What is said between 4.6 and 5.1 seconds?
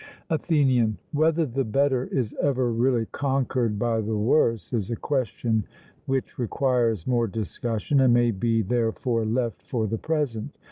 is a